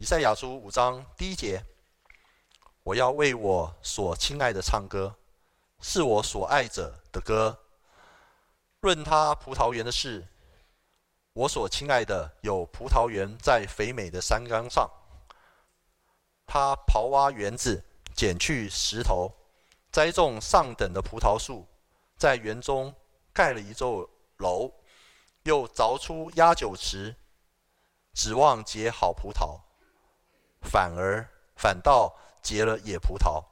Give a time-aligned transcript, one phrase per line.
[0.00, 1.60] 以赛亚书五章第一节：
[2.84, 5.12] 我要为我所亲爱的唱歌，
[5.80, 7.58] 是我所爱者的歌。
[8.78, 10.24] 论他葡萄园的事，
[11.32, 14.88] 我所亲爱的有葡萄园在肥美的山岗上。
[16.46, 17.84] 他刨挖园子，
[18.14, 19.32] 捡去石头，
[19.90, 21.66] 栽种上等的葡萄树，
[22.16, 22.94] 在园中
[23.32, 24.70] 盖了一座楼，
[25.42, 27.16] 又凿出压酒池，
[28.14, 29.58] 指望结好葡萄，
[30.70, 33.42] 反而反倒结了野葡萄。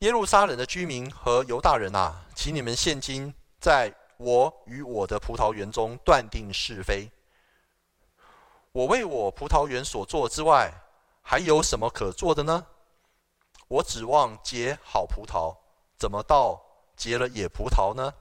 [0.00, 3.32] 耶路撒冷的居民和犹大人啊，请你们现今。
[3.60, 7.08] 在我与我的葡萄园中断定是非。
[8.72, 10.72] 我为我葡萄园所做之外，
[11.22, 12.66] 还有什么可做的呢？
[13.68, 15.56] 我指望结好葡萄，
[15.96, 16.60] 怎么到
[16.96, 18.12] 结了野葡萄呢？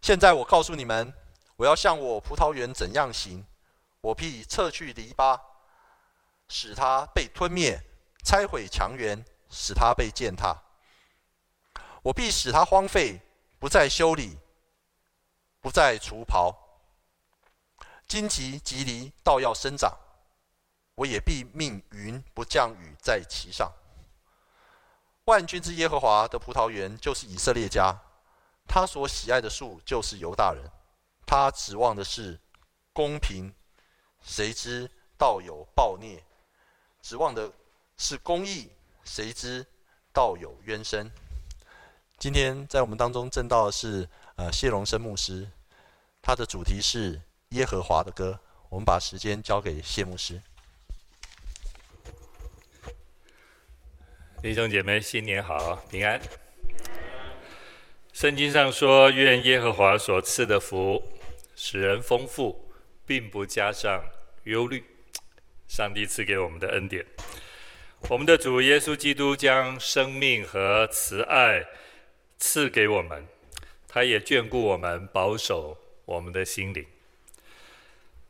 [0.00, 1.12] 现在我告诉你们，
[1.56, 3.44] 我要向我葡萄园怎样行，
[4.00, 5.40] 我必撤去篱笆，
[6.48, 7.78] 使它被吞灭；
[8.24, 10.62] 拆毁墙垣，使它被践踏。
[12.02, 13.20] 我必使它荒废。
[13.60, 14.38] 不再修理，
[15.60, 16.54] 不再除刨，
[18.06, 19.98] 荆棘蒺藜倒要生长，
[20.94, 23.72] 我也必命云不降雨在其上。
[25.24, 28.00] 万军之耶和华的葡萄园就是以色列家，
[28.68, 30.70] 他所喜爱的树就是犹大人，
[31.26, 32.38] 他指望的是
[32.92, 33.52] 公平，
[34.22, 36.20] 谁知倒有暴虐；
[37.08, 37.50] 指望的
[37.96, 38.68] 是公义，
[39.02, 39.64] 谁知
[40.12, 41.10] 道有冤声。
[42.18, 44.06] 今天在我们当中证道的是
[44.36, 45.48] 呃谢荣生牧师，
[46.20, 47.18] 他的主题是
[47.52, 48.38] 耶和华的歌。
[48.68, 50.38] 我们把时间交给谢牧师。
[54.42, 56.20] 弟兄姐妹，新年好，平安。
[58.12, 61.02] 圣经上说：“愿耶和华所赐的福
[61.56, 62.70] 使人丰富，
[63.06, 64.04] 并不加上
[64.44, 64.84] 忧虑。”
[65.68, 67.06] 上帝赐给我们的恩典，
[68.08, 71.64] 我们的主耶稣基督将生命和慈爱。
[72.40, 73.26] 赐给我们，
[73.88, 76.86] 他也眷顾我们，保守我们的心灵。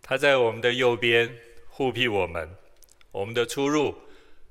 [0.01, 1.39] 他在我们的右边
[1.69, 2.57] 护庇我们，
[3.13, 3.95] 我们的出入，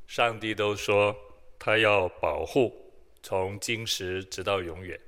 [0.06, 1.18] 上帝都说
[1.58, 2.94] 他要保护，
[3.24, 5.00] 从今时直到永远。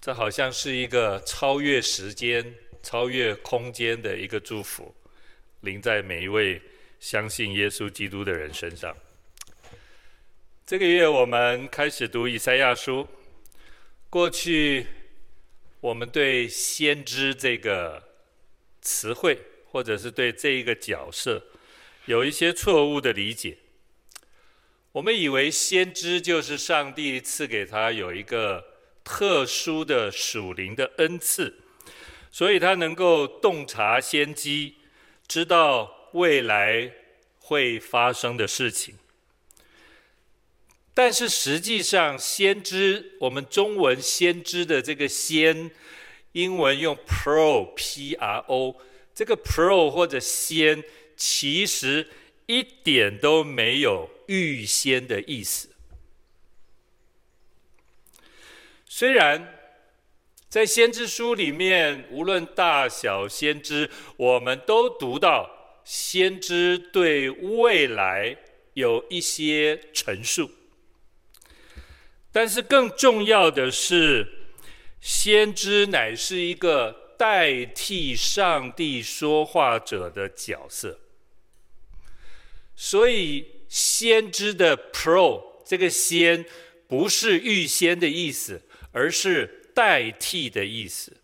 [0.00, 4.94] 这好像是一个超越时间、超越空间的一个祝福，
[5.60, 6.58] 临在每一位
[7.02, 8.96] 相信耶稣基督的人身上。
[10.64, 13.08] 这个月我们开始读以赛亚书。
[14.08, 14.86] 过去，
[15.80, 18.00] 我们对先知这个
[18.80, 19.36] 词汇，
[19.66, 21.42] 或者是对这一个角色，
[22.04, 23.58] 有一些错误的理解。
[24.92, 28.64] 我们以为先知就是上帝赐给他有一个
[29.02, 31.52] 特殊的属灵的恩赐，
[32.30, 34.76] 所以他能够洞察先机，
[35.26, 36.92] 知道未来
[37.38, 38.96] 会发生的事情。
[40.94, 45.70] 但是实际上，先知，我们中文先知的这个“先”，
[46.32, 48.76] 英文用 “pro”，P-R-O，
[49.14, 50.84] 这个 “pro” 或者“先”，
[51.16, 52.08] 其实
[52.44, 55.70] 一点都没有预先的意思。
[58.84, 59.58] 虽然
[60.50, 68.36] 在先知书里面，无论大小先知，我们都读到先知对未来
[68.74, 70.50] 有一些陈述。
[72.30, 74.26] 但是更重要的是，
[75.00, 80.98] 先知乃是一个代替上帝说话者的角色。
[82.74, 86.44] 所以，先知的 “pro” 这个“先”
[86.88, 88.62] 不是预先的意思，
[88.92, 91.18] 而是代替的意思。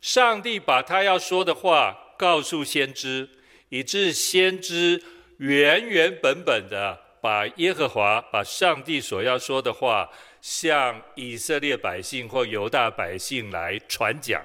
[0.00, 3.26] 上帝把他要说的话告诉先知，
[3.70, 5.02] 以致先知
[5.38, 7.00] 原原本本的。
[7.22, 10.10] 把耶和华、把上帝所要说的话，
[10.40, 14.42] 向以色列百姓或犹大百姓来传讲、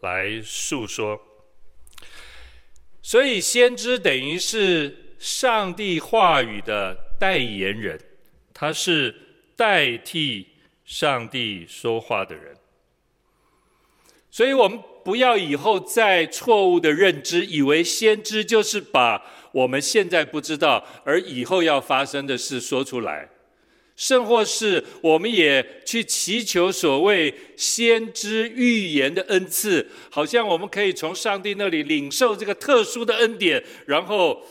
[0.00, 1.20] 来诉说。
[3.00, 8.00] 所以，先知等于是上帝话语的代言人，
[8.52, 9.14] 他是
[9.54, 10.48] 代替
[10.84, 12.56] 上帝说话的人。
[14.32, 19.22] 所以我们不要以后再错误的认知，以为先知就是把。
[19.52, 23.28] 我们现在不知道，而以后要发生的事说出来，
[23.94, 33.62] 甚或是我们也去祈求所谓先知预言的恩赐，好像我们可以从上帝那里领受这个特殊的恩典。
[33.86, 34.42] 然后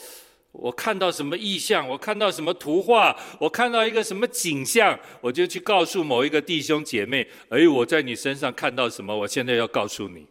[0.53, 9.15] 我看到什么意象，我看到什么图画，我看到一个什么景象，我就去告诉某一个弟兄姐妹：“哎，我在你身上看到什么？
[9.15, 10.25] 我现在要告诉你。”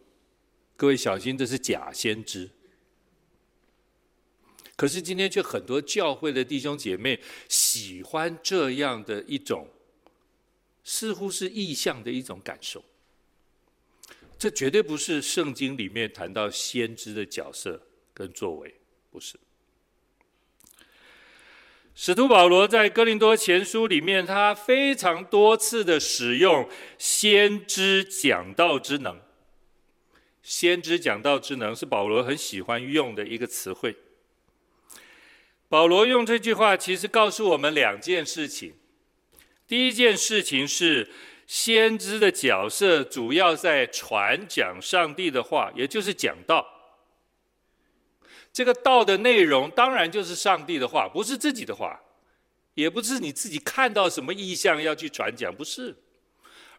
[0.77, 2.49] 各位小心，这是假先知。
[4.75, 9.69] 可是今天却很多教会的弟兄姐妹喜欢这样的一种，
[10.83, 12.83] 似乎是异象的一种感受。
[14.37, 17.81] 这绝对不是圣经里面谈到先知的角色
[18.13, 18.75] 跟作为，
[19.09, 19.39] 不是。
[21.95, 29.24] 使徒保罗在哥林多前书里面，他非常多次的使用先知讲道之能。
[30.45, 33.95] 先知讲道之能是保罗很喜欢用的一个词汇。
[35.67, 38.75] 保罗用这句话，其实告诉我们两件事情。
[39.67, 41.09] 第一件事情是，
[41.47, 46.63] 先知的角色主要在传讲上帝的话，也就是讲道。
[48.53, 51.99] 这个道的内容当然就是上帝的话，不是自己的话，
[52.75, 55.95] 也不是你自己看到什么异象要去传讲，不是，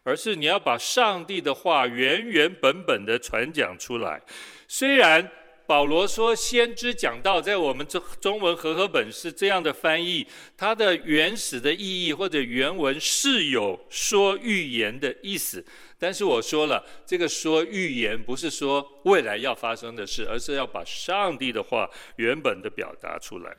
[0.07, 4.21] 而是你要把上帝的话原原本本的传讲出来。
[4.65, 5.29] 虽然
[5.65, 10.25] 保罗说先知讲道，在我们中中文和合本是这样的翻译，
[10.55, 15.65] 它的原始的意义或者原文是有说预言的意思。
[15.99, 23.53] 但是我说了，这个说预言不是说未来要发生的事，而是要把上帝的话原本的表达出来。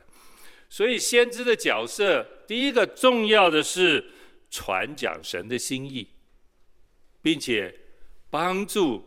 [0.67, 4.03] 所以先知的角色，第一个重要的是
[4.49, 6.07] 传讲神的心意，
[7.21, 7.79] 并且
[8.29, 9.03] 帮助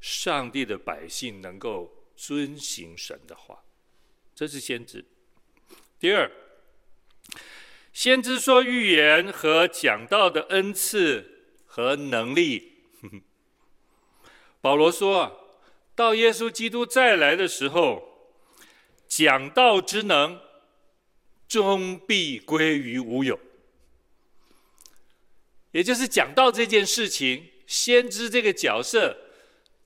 [0.00, 3.64] 上帝的百姓能够遵行神的话，
[4.34, 5.04] 这是先知。
[5.98, 6.30] 第二，
[7.92, 11.32] 先知说预言和讲道的恩赐。
[11.66, 12.84] 和能力，
[14.62, 15.58] 保罗说，
[15.96, 18.30] 到耶稣基督再来的时候，
[19.08, 20.40] 讲道之能
[21.48, 23.40] 终必归于无有。
[25.74, 29.16] 也就是讲到这件事情，先知这个角色，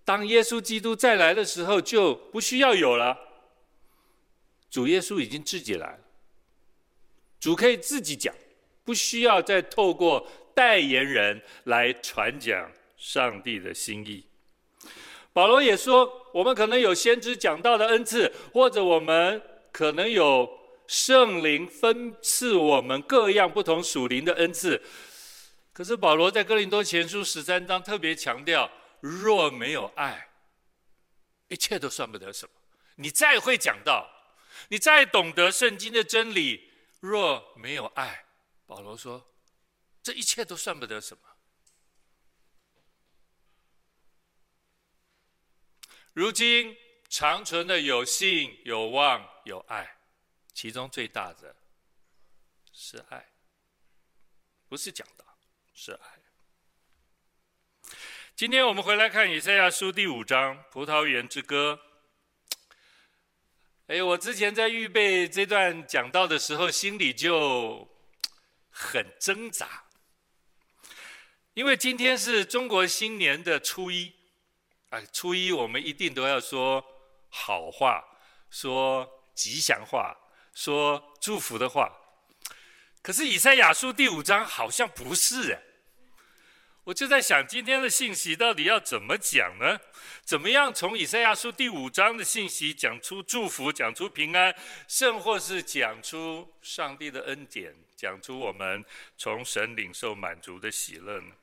[0.05, 3.17] 当耶稣基督再来的时候就不需要有了。
[4.71, 5.99] 主耶稣已经自己来了，
[7.41, 8.35] 主可以自己讲，
[8.85, 10.29] 不需要再透过。
[10.55, 14.25] 代言人来传讲上帝的心意。
[15.33, 19.41] 保罗也说，我们可能有先知讲道的恩赐，或者我们
[19.71, 20.51] 可能有
[20.89, 24.83] 圣灵分赐我们各样不同属灵的恩赐。
[25.79, 30.29] 可是保罗在哥林多前书十三章特别强调，若没有爱，
[31.47, 32.53] 一切都算不得什么。
[32.97, 34.11] 你再会讲道，
[34.71, 38.27] 你再懂得圣经的真理，若没有爱，
[38.67, 39.33] 保罗说。
[40.03, 41.23] 这一切都算不得什么。
[46.13, 46.77] 如今
[47.09, 49.99] 长存的有信、有望、有爱，
[50.53, 51.55] 其中最大的
[52.73, 53.29] 是爱，
[54.67, 55.25] 不是讲道，
[55.81, 56.01] 是爱。
[58.35, 61.79] 今天我们回来看以赛亚书第五章《葡萄园之歌》。
[63.87, 67.89] 哎，我之前在预备这段讲道的时候，心里就
[68.71, 69.85] 很挣扎。
[71.55, 74.17] 因为今天是中国新年的初一，
[74.89, 76.85] 哎，初一我们一定都要说
[77.29, 78.03] 好话，
[78.51, 80.19] 说吉祥话，
[80.53, 81.97] 说祝福的话。
[83.01, 85.63] 可是以赛亚书第五章好像不是哎，
[86.89, 89.79] 我就在想今天的信息到底要怎么讲呢？
[90.25, 94.55] 怎么样从以赛亚书第五章的信息讲出祝福，讲出平安，
[94.87, 98.83] 甚或是讲出上帝的恩典，讲出我们
[99.19, 101.35] 从神领受满足的喜乐呢？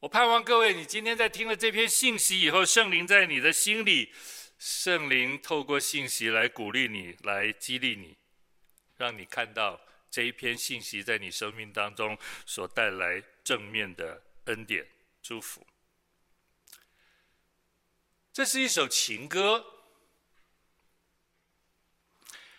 [0.00, 4.12] 我盼望各位，你今天在听了这篇信息以后，圣灵在你的心里，
[4.58, 8.16] 圣灵透过信息来鼓励你，来激励你，
[8.96, 14.86] 让你看到这一篇信息在你生命当中所带来正面的恩典
[15.22, 15.66] 祝福。
[18.32, 19.64] 这是一首情歌，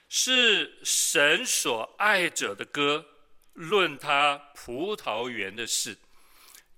[0.07, 3.05] 是神所爱者的歌，
[3.53, 5.97] 论他葡萄园的事。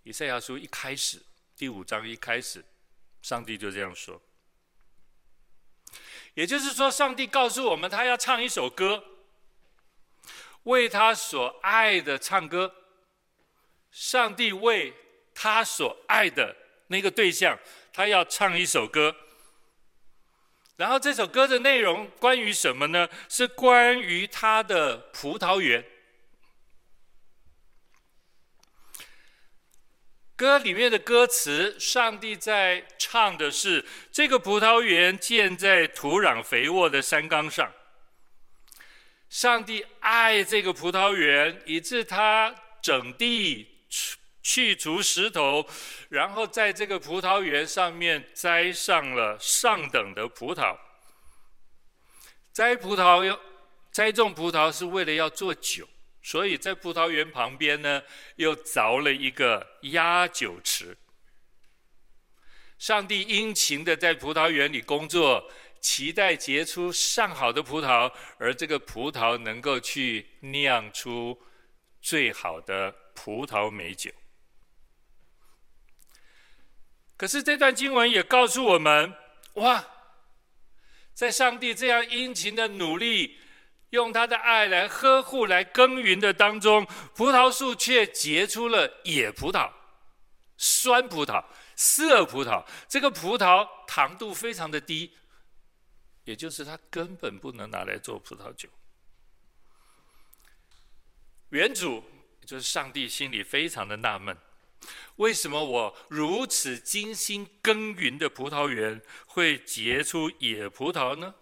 [0.04, 1.22] 以赛亚书一开始，
[1.58, 2.64] 第五章一开始，
[3.22, 4.22] 上帝就这样说。
[6.36, 9.04] 也就是说，上帝告诉我们，他要唱一首歌，
[10.64, 12.85] 为他所爱的唱歌。
[13.96, 14.94] 上帝为
[15.34, 16.54] 他所爱的
[16.88, 17.58] 那个对象，
[17.94, 19.16] 他要唱一首歌。
[20.76, 23.08] 然后这首歌的内容关于什么呢？
[23.30, 25.86] 是关于他的葡萄园。
[30.36, 37.72] 歌里面的歌词，上帝在唱的是这个葡萄园建在土壤肥沃的山岗上。
[39.30, 43.72] 上帝爱这个葡萄园，以致他整地
[44.48, 45.68] 去除石头，
[46.08, 50.78] 然后在这个葡萄园上面栽上了上等的葡萄。
[52.52, 53.40] 栽葡萄要
[53.92, 55.90] 栽种葡萄是为了要做酒，
[56.22, 58.04] 所以在葡萄园旁边呢，
[58.36, 60.96] 又凿了一个压酒池。
[62.78, 65.50] 上帝殷勤的在葡萄园里工作，
[65.82, 71.42] 期待结出上好的葡萄，而这个葡萄能够去酿出
[72.00, 74.12] 最好的葡萄美酒。
[77.18, 79.14] 可是这段经文也告诉我们，
[79.54, 79.86] 哇，
[81.14, 83.38] 在上帝这样殷勤的努力，
[83.92, 89.72] 用他的爱来呵护、来耕耘的当中，葡萄树却结出了野葡萄、
[90.58, 91.44] 酸葡萄。
[91.78, 95.14] 涩葡萄，这个葡萄糖度非常的低，
[96.24, 98.70] 也就是它根本不能拿来做葡萄酒。
[101.50, 102.02] 原主
[102.46, 104.38] 就是上帝，心里非常的纳闷：
[105.18, 111.36] 为什么我如此精心耕耘的葡萄园会结出野葡萄呢？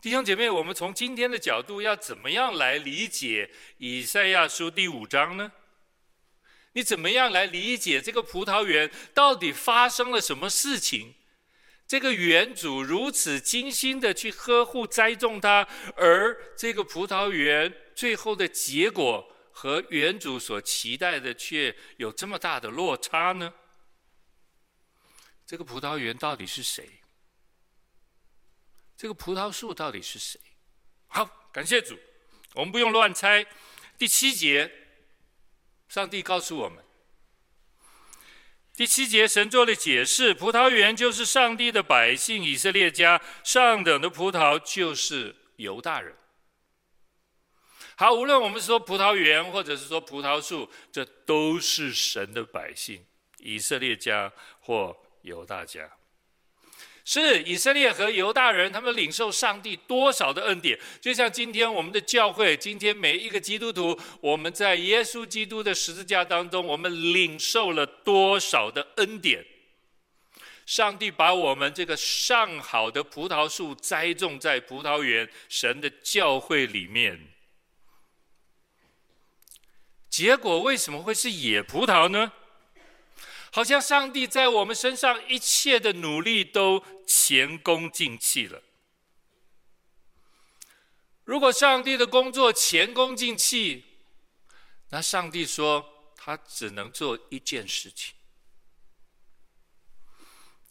[0.00, 5.52] 弟兄姐妹，我们从今天的角度要怎么样来理解以赛亚书第五章呢？
[6.74, 11.14] 你怎么样来理解这个葡萄园到底发生了什么事情？
[11.88, 23.52] 这个园主如此精心的去呵护栽种它，而这个葡萄园最后的结果和原主所期待的却有这么大的落差呢？
[25.44, 26.88] 这个葡萄园到底是谁？
[28.96, 30.38] 这个葡萄树到底是谁？
[31.08, 31.98] 好，感谢主，
[32.54, 33.44] 我们不用乱猜。
[33.98, 34.72] 第七节。
[35.88, 36.84] 上帝告诉我们，
[38.76, 46.14] 第七节神做了解释：葡萄园就是上帝的百姓以色列家，上等的葡萄就是犹大人。
[48.00, 53.04] 好，无论我们说葡萄园或者是说葡萄树，这都是神的百姓
[53.38, 55.90] 以色列家或犹大家。
[57.04, 60.78] 是以色列和犹大人，他们领受上帝多少的恩典？
[61.00, 69.44] 就像今天我们的教会，今天每一个基督徒，我们在耶稣基督的十字架当中，我们领受了多少的恩典？
[70.66, 77.18] 上帝把我们这个上好的葡萄树栽种在葡萄园，神的教会里面，
[80.18, 82.32] 结果为什么会是野葡萄呢？
[83.52, 88.60] 好像上帝在我们身上一切的努力都前功尽弃了。
[91.22, 93.84] 如果上帝的工作前功尽弃，
[94.88, 98.16] 那上帝说他只能做一件事情，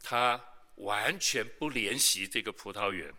[0.03, 0.43] 他
[0.75, 3.13] 完全不怜惜这个葡萄园。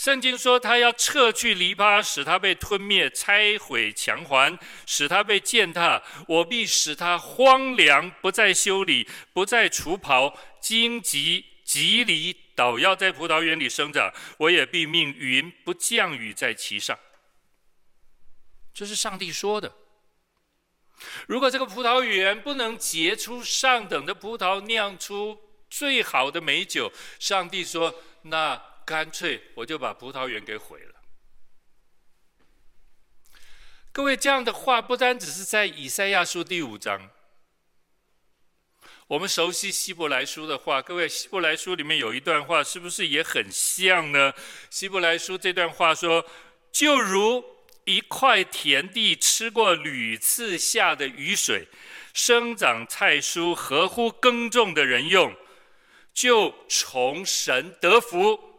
[0.00, 6.02] 圣经说，他要撤去篱笆，使他被吞灭；拆毁墙环，使他被践踏。
[6.26, 10.34] 我必使他荒凉，不再修理，不再除刨。
[10.58, 14.10] 荆棘、蒺藜倒要在葡萄园里生长。
[14.38, 16.98] 我也必命云不降雨在其上。
[18.72, 19.70] 这是上帝说的。
[21.26, 25.38] 如果这个葡萄园不能结出上等的葡萄，酿出
[25.68, 28.69] 最好的美酒，上帝说那。
[28.90, 30.96] 干脆我就把葡萄园给毁了。
[33.92, 37.08] 各位，这样的话不单只是在以赛亚书第五章，
[39.06, 44.34] 我们熟悉希伯来书的话，各位，希伯来书里面有一段话，是不是也很像呢？
[44.70, 46.26] 希伯来书这段话说
[46.72, 47.44] ：“就如
[47.84, 51.68] 一块田地吃过屡次下的雨水，
[52.12, 55.32] 生长菜蔬，合乎耕种的人用，
[56.12, 58.49] 就从神得福。”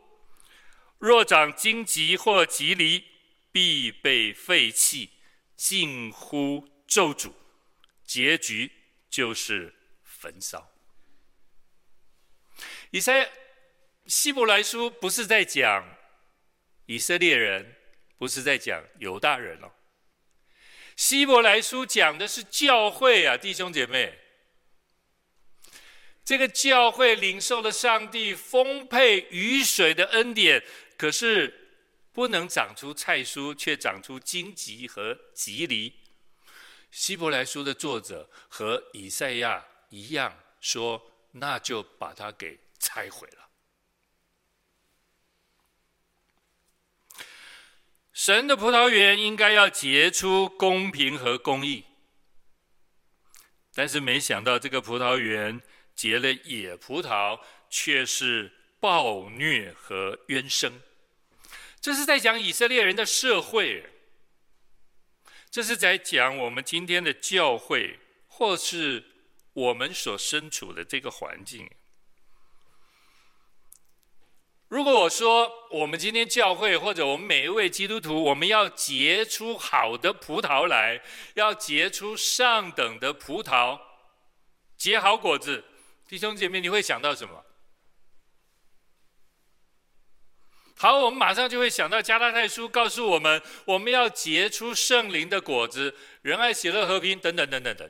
[1.01, 3.03] 若长荆棘或蒺藜，
[3.51, 5.09] 必被废弃，
[5.55, 7.33] 近乎咒诅，
[8.05, 8.71] 结局
[9.09, 10.71] 就是焚烧。
[12.91, 13.31] 以赛
[14.05, 15.97] 希伯来书不是在讲
[16.85, 17.75] 以色列人，
[18.19, 19.71] 不是在讲犹大人哦。
[20.95, 24.19] 希伯来书讲的是教会啊，弟兄姐妹。
[26.23, 30.63] 这个教会领受了上帝丰沛雨水的恩典。
[31.01, 31.81] 可是
[32.11, 35.93] 不能长出菜蔬，却长出荆棘和蒺藜。
[36.91, 43.49] 希伯来书的作者和以赛亚一样说：“那就把它给拆毁了。”
[48.13, 51.85] 神的葡萄园应该要结出公平和公义，
[53.73, 55.63] 但是没想到这个葡萄园
[55.95, 57.41] 结了野葡萄，
[57.71, 60.79] 却是暴虐和冤声。
[61.81, 63.89] 这是在讲以色列人的社会，
[65.49, 69.03] 这是在讲我们今天的教会，或是
[69.53, 71.67] 我们所身处的这个环境。
[74.67, 81.01] 如果我说我们今天教会或者我们每一位基督徒，我们要结出好的葡萄来，
[81.33, 83.81] 要结出上等的葡萄，
[84.77, 85.65] 结好果子，
[86.07, 87.43] 弟兄姐妹，你会想到什么？
[90.81, 97.87] 好，我们马上就会想到加拉太书告诉我们，我们要结出圣灵的果子，仁爱、喜乐、和平等等等等等。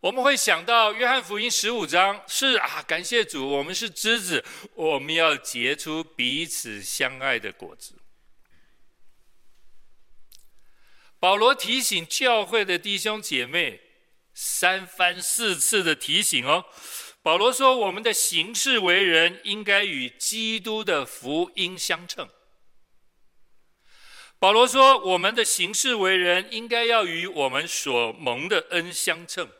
[0.00, 4.44] 我们会想到约翰福音十五章，是啊，感谢主，我们是枝子，
[4.74, 7.94] 我们要结出彼此相爱的果子。
[11.20, 13.80] 保罗提醒教会的弟兄姐妹，
[14.34, 16.64] 三番四次的提醒哦。
[17.22, 22.28] 保罗说，我们的行事为人应该与基督的福音相称。
[24.38, 29.50] 保罗说，我们的行事为人应该要与我们所蒙的恩相称。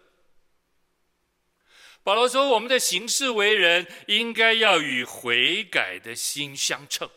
[2.05, 7.11] 保罗说：“我们的行事为人，应该要与悔改的心相称，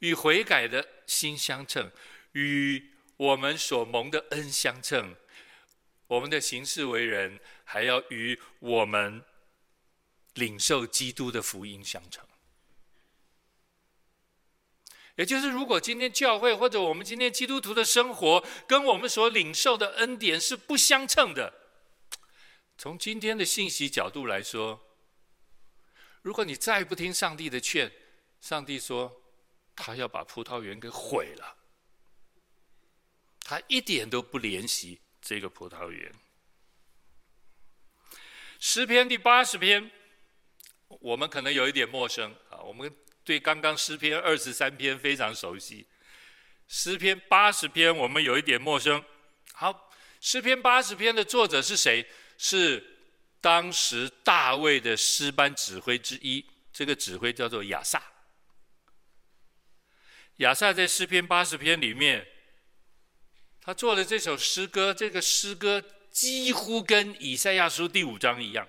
[0.00, 1.92] 与悔改的心相称，
[2.32, 5.14] 与我们所蒙的恩相称。
[6.06, 9.24] 我们的行事为人，还要与我们
[10.34, 12.24] 领受基督的福音相称。
[15.16, 21.52] 也就是，如果今天教会或者我们今天基督徒的生活，跟我们所领受的恩典是不相称的。”
[22.78, 24.78] 从今天的信息角度来说，
[26.20, 27.90] 如果你再不听上帝的劝，
[28.42, 29.22] 上帝说
[29.74, 31.56] 他要把葡萄园给毁了，
[33.40, 36.12] 他一点都不怜惜这个葡萄园。
[38.60, 39.90] 诗篇第八十篇，
[41.00, 45.84] 我们可能有一点陌生啊，我们对刚刚诗篇二十三篇非常熟悉，
[46.68, 49.04] 诗篇八十篇我们有一点陌生。
[49.52, 49.90] 好，
[50.20, 52.08] 诗篇八十篇的作者是谁？
[52.38, 52.98] 是
[53.40, 58.00] 当时大卫的诗班指挥之一，这个指挥叫做亚萨。
[60.36, 62.24] 亚萨在诗篇八十篇里面，
[63.66, 68.64] 他做了这首诗歌，这个诗歌几乎跟以赛亚书第五章一样。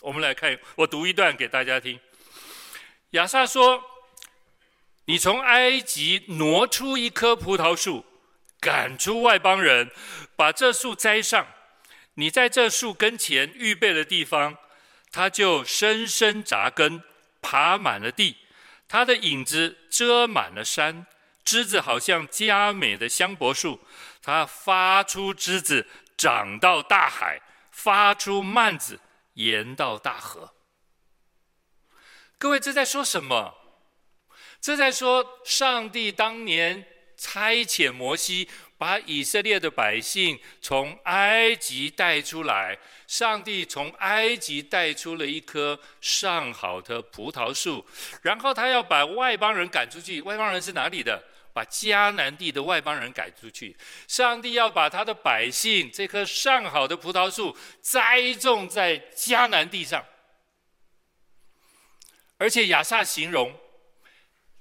[0.00, 2.00] 我们来看，我读一段给大家听。
[3.10, 3.84] 亚萨说
[5.04, 8.06] ：“你从埃及挪出一棵葡萄树，
[8.58, 9.90] 赶出外邦人，
[10.34, 11.46] 把这树栽上。”
[12.16, 14.56] 你在这树跟前预备的地方，
[15.12, 17.02] 它就深深扎根，
[17.42, 18.36] 爬满了地。
[18.88, 21.06] 它的影子遮满了山，
[21.44, 23.78] 枝子好像佳美的香柏树。
[24.28, 25.86] 它发出枝子，
[26.18, 27.38] 长到大海；
[27.70, 29.00] 发出蔓子，
[29.32, 30.52] 延到大河。
[32.36, 33.54] 各位，这在说什么？
[34.60, 36.86] 这在说上帝当年
[37.16, 38.46] 差遣摩西。
[38.76, 47.84] 把以色列的百姓从埃及带出来，上帝从埃及带出了一棵上好的葡萄树，
[48.22, 50.22] 然后他要把外邦人赶出去。
[50.22, 51.20] 外邦人是哪里的？
[51.58, 53.76] 把迦南地的外邦人赶出去。
[54.06, 60.04] 上帝要把他的百姓这棵上好的葡萄树栽种在迦南地上，
[62.36, 63.58] 而且亚萨形容。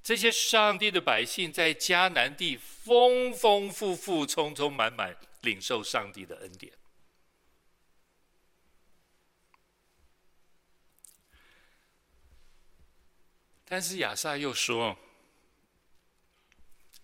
[0.01, 6.73] 这些上帝的百姓在迦南地丰丰富富、充充满满领受上帝的恩典。
[13.65, 14.97] 但是亚萨又说：“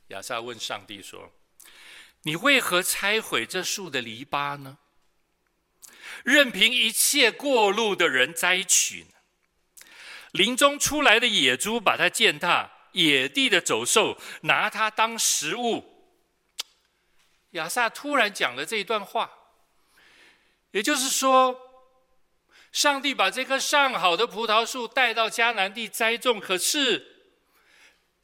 [0.07, 1.31] 亚萨问上帝说，
[2.23, 4.77] 你为何拆毁这树的篱笆呢？
[6.23, 9.87] 任凭一切过路的人摘取呢？
[10.31, 16.13] 林中出来的野猪把它践踏。”野地的走兽拿它当食物。
[17.53, 19.31] 亚萨突然讲了这一段话，
[20.69, 21.59] 也就是说，
[22.71, 27.12] 上帝把这棵上好的葡萄树带到迦南地栽种，可是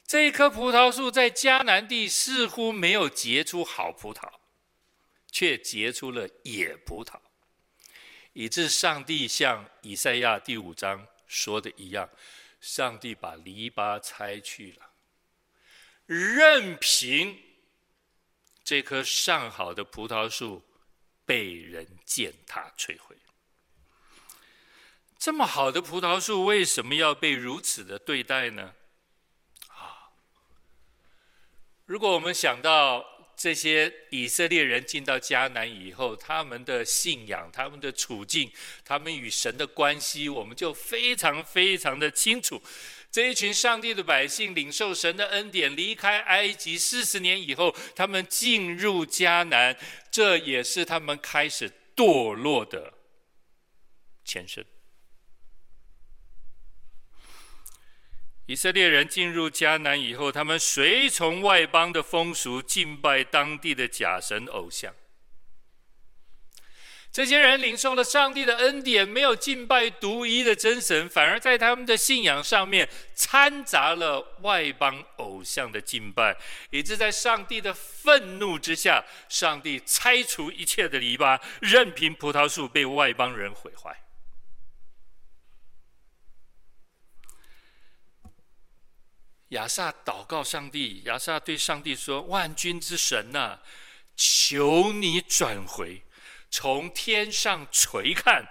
[0.09, 4.27] 这一棵葡萄树在迦南地似乎没有结出好葡萄，
[5.31, 7.19] 却结出了野葡萄，
[8.33, 12.09] 以致上帝像以赛亚第五章说的一样。
[12.59, 14.89] 上帝把篱笆拆去了，
[16.07, 17.39] 任凭
[18.63, 20.65] 这棵上好的葡萄树
[21.23, 23.15] 被人践踏摧毁。
[25.19, 28.73] 这么好的葡萄树为什么要被如此的对待呢？
[29.67, 30.11] 啊，
[31.89, 33.03] 如果我们想到。
[33.41, 38.51] 这些以色列人进到迦南以后，他们的信仰、他们的处境、
[38.83, 42.61] 他们与神的关系，我们就非常非常的清楚。
[43.09, 49.73] 这一群上帝的百姓领受神的恩典，离开埃及四十年以后，他们进入迦南，
[50.11, 52.93] 这也是他们开始堕落的
[54.25, 54.65] 前身。
[58.49, 64.91] 以色列人进入迦南以后，他们随从外邦的风俗，敬拜当地的假神偶像。
[67.11, 76.35] 这些人领受了上帝的恩典，没有敬拜独一的真神，反而在他们的信仰上面掺杂了外邦偶像的敬拜，
[76.71, 83.95] 以致在上帝的愤怒之下，上帝拆除一切的篱笆，任凭葡萄树被外邦人毁坏。
[89.49, 93.59] 亚萨祷告上帝，亚萨对上帝说：“万军之神呐、
[94.15, 96.03] 求你转回，
[96.51, 98.45] 从天上垂看，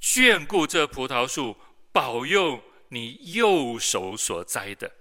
[0.00, 1.56] 眷顾这葡萄树，
[1.90, 4.92] 保佑你右手所栽的，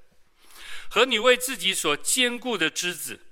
[0.90, 3.26] 和你为自己所坚固的枝子。”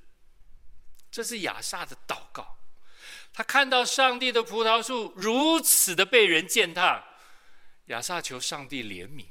[1.10, 2.58] 这是亚萨的祷告。
[3.32, 7.04] 他看到上帝的葡萄树如此的被人践踏，
[7.86, 9.26] 亚萨求上帝怜悯。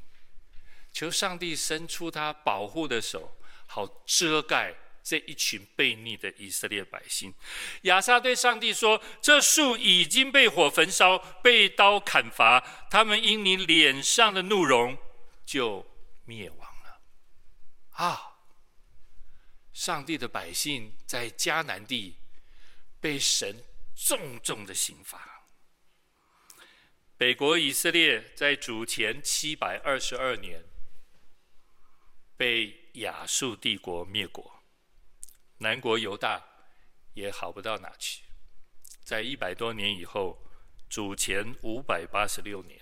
[0.92, 7.34] 求上帝伸出他保护的手，好遮盖这一群悖逆的以色列百姓。
[7.82, 14.96] 亚萨对上帝说：“这树已经被火焚烧，被刀砍伐，他们因你脸上的怒容
[15.46, 15.86] 就
[16.26, 17.00] 灭亡了。”
[17.96, 18.28] 啊！
[19.72, 22.16] 上帝的百姓在迦南地
[23.00, 23.64] 被神
[23.96, 25.46] 重重的刑罚。
[27.16, 30.62] 北国以色列在主前七百二十二年。
[32.42, 34.64] 被亚述帝国灭国，
[35.58, 36.44] 南国犹大
[37.14, 38.24] 也好不到哪去。
[39.04, 40.44] 在一百多年以后，
[40.88, 42.80] 主前五百八十六年，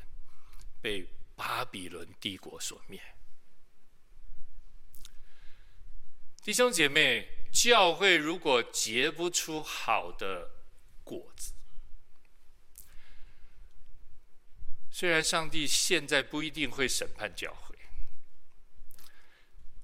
[0.81, 2.99] 被巴比伦帝国所灭。
[6.43, 10.51] 弟兄姐妹，教会如果结不出好的
[11.05, 11.53] 果子，
[14.91, 17.70] 虽然上帝现在不一定会审判教会。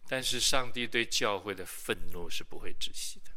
[0.09, 3.33] 但是上帝对教会的愤怒是不会止息的，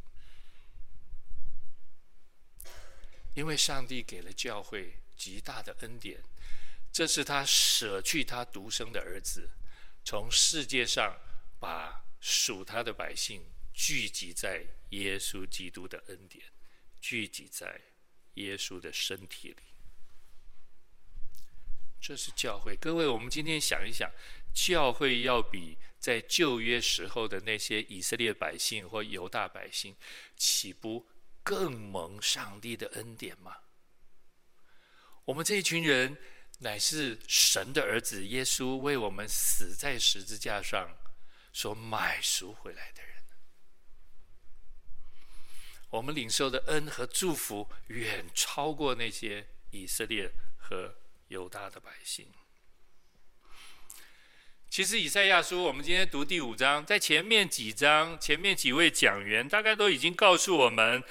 [3.34, 6.22] 因为上帝给了教会极大的恩典，
[6.92, 9.50] 这是他舍去他独生的儿子，
[10.06, 11.18] 从世界上
[11.60, 16.46] 把属他的百姓聚集在耶稣基督的恩典，
[17.02, 17.82] 聚集在
[18.36, 19.64] 耶稣的身体里。
[22.00, 22.76] 这是教会。
[22.76, 24.10] 各位，我们今天想一想，
[24.54, 25.76] 教会要比。
[26.00, 29.96] 在旧约时候的那些以色列百姓或犹大百姓，
[30.38, 31.08] 岂不
[31.44, 33.58] 更蒙上帝的恩典吗？
[35.26, 36.18] 我们这一群人
[36.60, 40.98] 乃是神的儿子，耶稣为我们死在十字架上
[41.54, 43.10] 所买赎回来的人。
[45.90, 50.96] 我们领受的恩和祝福远超过那些以色列和
[51.28, 52.32] 犹大的百姓。
[54.70, 61.04] 其实以赛亚书，我们今天读第五章，在前面几章，前面几位讲员大概都已经告诉我们，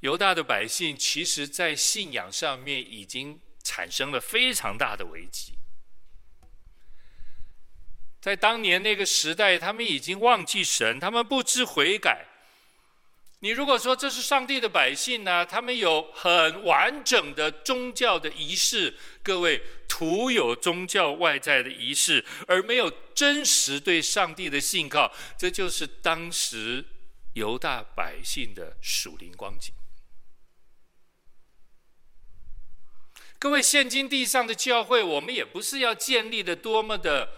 [0.00, 5.54] 犹大的百姓其实在信仰上面已经产生了非常大的危机。
[8.20, 12.27] 在当年那个时代，他们已经忘记神，他们不知悔改。
[13.40, 26.84] 你如果说这是上帝的百姓呢，他们有很完整的宗教的仪式，各位徒有宗教外在的仪式，而没有真实对上帝的信靠，这就是当时
[27.34, 29.72] 犹大百姓的属灵光景。
[33.38, 37.28] 各位，现今地上的教会，我们也不是要建立的多么的。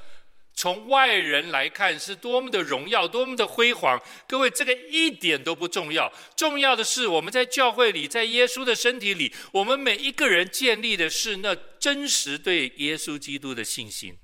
[0.61, 3.99] 从外人来看是多么的荣耀，多么的辉煌。
[4.29, 6.13] 各位，这个一点都不重要。
[6.37, 14.19] 重要的是，我们在教会里，在耶稣的身体里，我们每一个人建立的是那真实对耶稣基督的信心。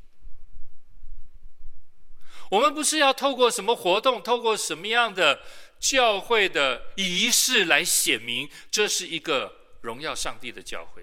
[2.51, 5.41] 我们不是要透过什么活动，透过什么样的
[5.81, 11.03] 教会的仪式来显明这是一个荣耀上帝的教会。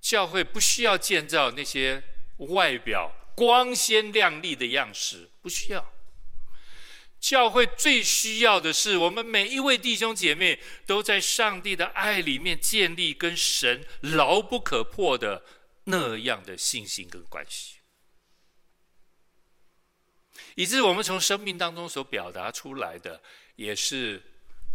[0.00, 2.02] 教会不需要建造那些。
[2.38, 5.92] 外表光鲜亮丽的样式不需要。
[7.18, 15.42] 教会最需要的是，我们每一位弟兄姐妹都在上帝的爱里面建立跟神牢不可破的
[15.84, 17.76] 那样的信心跟关系，
[20.54, 23.22] 以致我们从生命当中所表达出来的，
[23.56, 24.22] 也是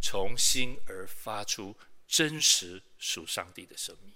[0.01, 4.13] 从心而发出真实属上帝的生命。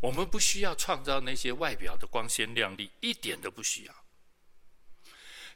[0.00, 3.94] 我们不需要创造那些外表的光鲜亮丽，一点都不需要。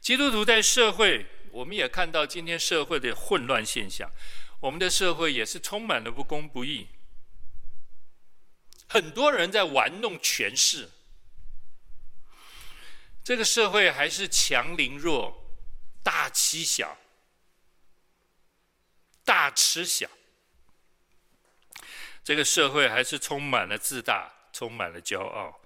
[0.00, 4.10] 基督徒在社会，我们也看到今天社会的混乱现象。
[4.60, 6.88] 我们的社会也是充满了不公不义，
[8.88, 10.90] 很多人在玩弄权势。
[13.24, 15.46] 这个社会还是强凌弱、
[16.02, 16.98] 大欺小、
[19.24, 20.08] 大吃小。
[22.24, 25.60] 这个社会还是充满了自大，充满了骄傲。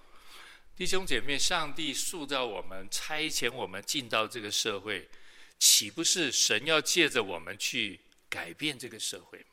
[0.74, 5.08] 弟兄姐妹，上帝塑造我们、差遣我们进到这个社会，
[5.58, 9.46] 岂不是神要借着我们去改变这个社会吗？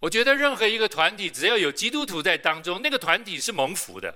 [0.00, 4.14] 我觉得任何一个团体，只要有基督徒在当中，那个团体是蒙福的。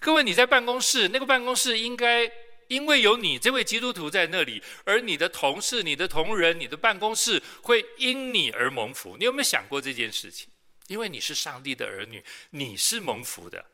[0.00, 2.30] 各位，你在办公室，那个办公室应该
[2.68, 9.16] 因为有你这位基督徒在那里，而你的同事、你的同仁、你的办公室会因你而蒙福。
[9.18, 10.48] 你有没有想过这件事情？
[10.88, 13.64] 因为你是上帝的儿女，你是蒙福的。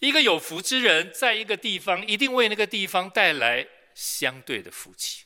[0.00, 5.24] 一个有福之人，在一个地方，一定为那个地方带来相对的福气。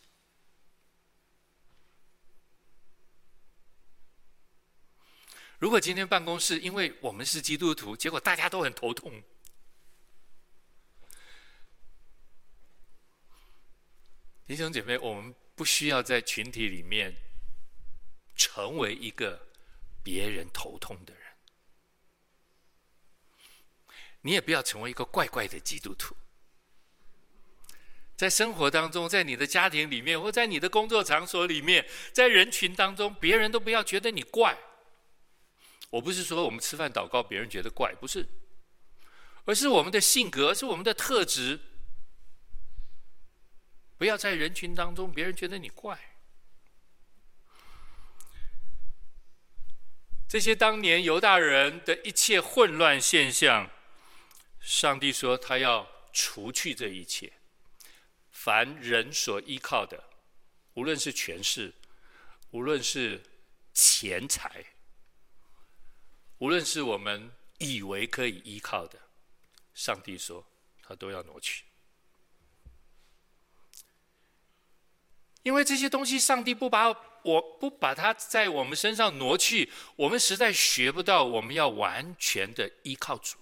[5.59, 9.23] 如果今天办公室因为我们是基督徒，结果大家都很头痛。
[14.47, 17.17] 弟兄姐妹，我们不需要在群体里面
[18.37, 19.49] 成为一个
[20.03, 21.23] 别人头痛的人。
[24.21, 26.15] 你也不要成为一个怪怪的基督徒。
[28.17, 34.57] 在生活当中，在你的家庭里面，或在你的工作场所里面，在人群当中，别人都不要觉得你怪。
[35.89, 38.27] 我不是说我们吃饭祷告，别人觉得怪，不是，
[39.47, 41.59] 而是我们的性格，而是我们的特质。
[44.05, 45.99] 不要在人群当中，别人觉得你怪。
[50.29, 53.71] 这些当年犹大人的一切混乱现象，
[54.61, 57.33] 上帝说他要除去这一切。
[58.31, 60.05] 凡人所依靠的，
[60.75, 61.73] 无论是权势，
[62.51, 63.23] 无论是
[63.73, 64.67] 钱财，
[66.41, 68.99] 无论是我们以为可以依靠的，
[69.73, 70.47] 上帝说
[70.83, 71.65] 他都要挪去。
[75.45, 76.89] 因为这些东西，上帝不把
[77.23, 81.23] 我不把它在我们身上挪去，我们实在学不到。
[81.23, 83.37] 我们要完全的依靠主。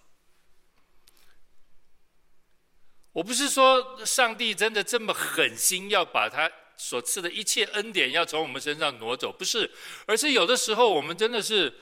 [3.12, 9.71] 我不是说上帝真的这么狠心，要把他所赐的一切恩典要从我们身上挪走，不是，
[10.07, 11.73] 而是有的时候我们真的是，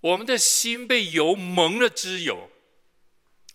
[0.00, 2.50] 我们的心被油蒙了之油，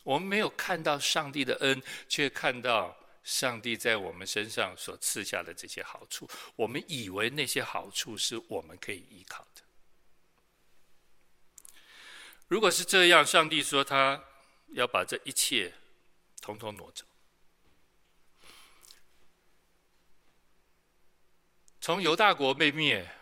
[0.04, 2.96] 我们没有看到上帝的恩，却看到。
[3.28, 9.62] 上帝在我们身上所赐下的这些好处，我们以为那些好处是我们可以依靠的。
[12.48, 14.24] 如果是这样，上帝说他
[14.70, 15.74] 要把这一切
[16.40, 17.04] 统统挪走。
[21.82, 23.14] 从犹大国被灭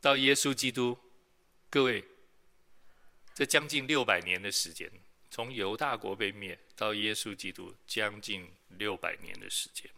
[0.00, 0.96] 到耶稣基督，
[1.68, 2.04] 各位，
[3.34, 4.88] 这将近六百年的时间。
[5.28, 9.90] 从犹大国被灭到耶稣基督，将近六百年的时间。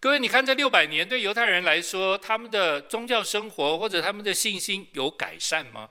[0.00, 5.90] 各位，你看这六百年对犹太人来说，他们的宗教生活或者他们的信心有改善吗？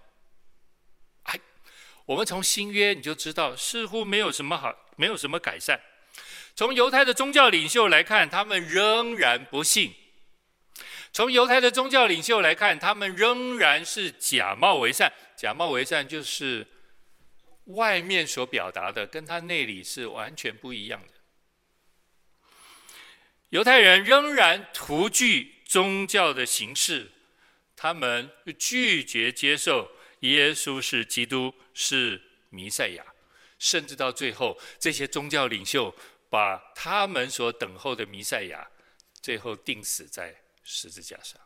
[1.23, 1.39] 哎，
[2.05, 5.79] 我们从新约你就知道，似乎没有什么好，没有什么改善。
[6.55, 9.91] 从犹太的宗教领袖来看，他们仍然不信；
[11.11, 15.11] 从犹太的宗教领袖来看，他们仍然是假冒为善。
[15.35, 16.67] 假冒为善就是。
[17.71, 21.13] 外面所表达的跟他内里是完全不一样的。
[23.49, 27.11] 犹太人仍然徒具宗教的形式，
[27.75, 28.29] 他们
[28.59, 33.05] 拒绝接受耶稣是基督，是弥赛亚，
[33.57, 35.95] 甚至到最后，这些宗教领袖
[36.29, 38.67] 把他们所等候的弥赛亚，
[39.21, 41.39] 最后钉死在十字架上，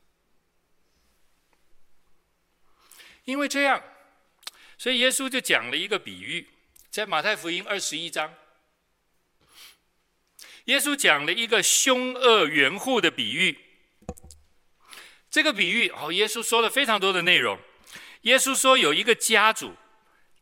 [3.25, 3.83] 因为这样。
[4.77, 6.49] 所以耶稣就讲了一个比喻，
[6.89, 8.33] 在马太福音二十一章，
[10.65, 13.57] 耶稣讲了一个凶恶园户的比喻。
[15.29, 17.57] 这个比喻哦，耶稣说了非常多的内容。
[18.21, 19.75] 耶稣说有一个家主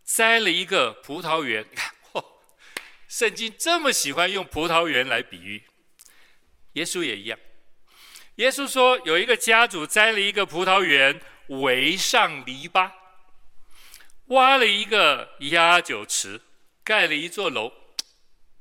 [0.04, 1.66] 栽了一个葡萄园，
[2.14, 2.26] 哦，
[3.08, 5.64] 圣经这么喜欢用葡萄园来比喻，
[6.74, 7.38] 耶稣也一样。
[8.36, 12.92] 耶稣说有一个家主栽了一个葡萄园，围上篱笆。
[14.28, 16.40] 挖了一个压酒池，
[16.84, 17.72] 盖了一座楼，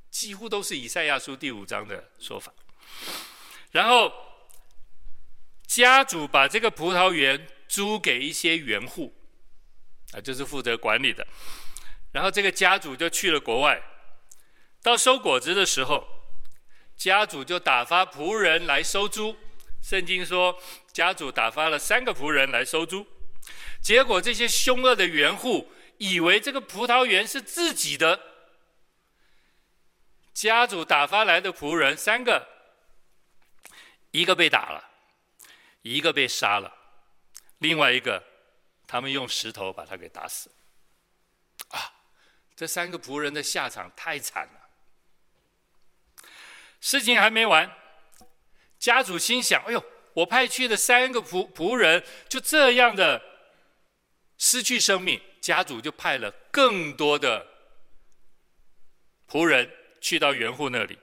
[0.09, 2.51] 几乎都是以赛亚书第五章的说法。
[3.71, 4.11] 然后
[5.67, 9.13] 家主把这个葡萄园租给一些园户，
[10.13, 11.25] 啊，就是负责管理的。
[12.11, 13.79] 然后这个家主就去了国外，
[14.81, 16.07] 到收果子的时候，
[16.97, 19.35] 家主就打发仆人来收租，
[19.83, 20.59] 圣经说，
[20.91, 23.05] 家主打发了三个仆人来收租，
[23.79, 28.28] 结果这些凶恶的园户以为这个葡萄园是自己的。
[30.33, 32.47] 家主打发来的仆人三个，
[34.11, 34.89] 一个被打了，
[35.81, 36.73] 一个被杀了，
[37.57, 38.23] 另外一个，
[38.87, 40.49] 他们用石头把他给打死。
[41.69, 41.93] 啊，
[42.55, 44.69] 这三个仆人的下场太惨了。
[46.79, 47.75] 事情还没完，
[48.77, 53.21] 家主心想：哎呦，我派去的三个仆仆人就这样的
[54.37, 57.45] 失去生命，家主就派了更多的
[59.27, 59.75] 仆人。
[59.99, 60.97] 去到园户那里，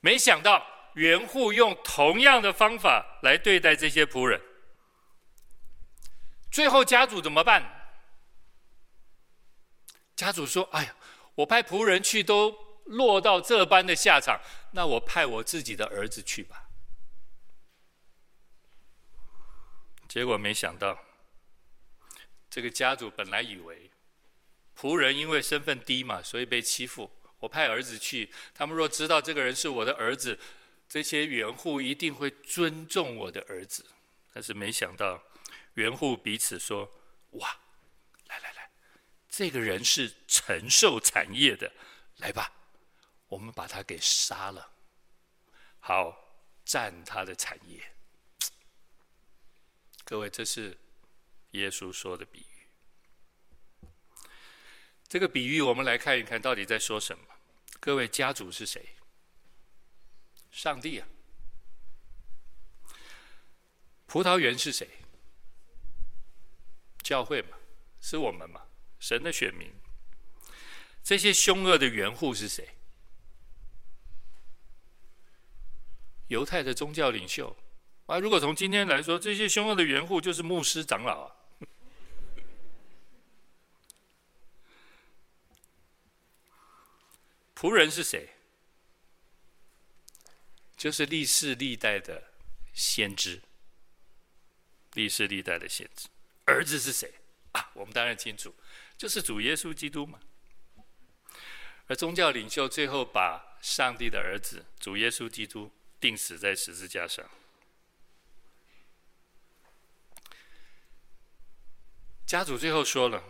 [0.00, 4.40] 没想到园户用同样的方法来对待这些仆人。
[6.50, 7.82] 最后家主怎么办？
[10.14, 10.94] 家主说：“哎呀，
[11.34, 16.68] 我派仆人去都落到这般的下场，那我派我自己的儿子去吧。”
[20.08, 20.96] 结果没想到，
[22.48, 23.90] 这个家主本来以为
[24.78, 27.10] 仆人因为身份低嘛，所以被欺负。
[27.44, 30.38] 我派儿子去，他们若知道这个人是我的儿子，
[30.88, 33.84] 这些园户一定会尊重我的儿子。
[34.32, 35.22] 但是没想到，
[35.74, 36.90] 园户彼此说
[37.36, 37.58] ：“哇，
[38.28, 38.70] 来来来，
[39.28, 41.70] 这个人是承受产业的，
[42.16, 42.50] 来吧，
[43.28, 44.70] 我们把他给杀了，
[45.80, 46.16] 好
[46.64, 47.92] 占他的产业。”
[50.02, 50.78] 各位，这是
[51.50, 52.44] 耶稣说的比喻。
[55.06, 57.24] 这个比喻，我们来看一看到底在说什么。
[57.80, 58.96] 各位，家主是谁？
[60.50, 61.06] 上帝啊！
[64.06, 64.88] 葡萄园是谁？
[67.02, 67.58] 教会嘛，
[68.00, 68.62] 是我们嘛，
[68.98, 69.70] 神的选民。
[71.02, 72.76] 这些凶恶的园户是谁？
[76.28, 77.54] 犹太的宗教领袖
[78.06, 78.18] 啊！
[78.18, 81.36] 如果从今天来说，这些凶恶的园户就是牧师长老啊。
[87.64, 88.28] 仆人是谁？
[90.76, 92.22] 就是历世历代的
[92.74, 93.40] 先知。
[94.92, 96.08] 历世历代的先知，
[96.44, 97.10] 儿子是谁
[97.52, 97.70] 啊？
[97.72, 98.54] 我们当然清楚，
[98.98, 100.20] 就是主耶稣基督嘛。
[101.86, 107.26] 而宗教领袖最后把上帝的儿子主耶稣基督钉死在十字架上。
[112.26, 113.24] 家主最后说了，